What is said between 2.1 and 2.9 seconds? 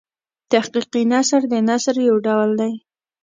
ډول دﺉ.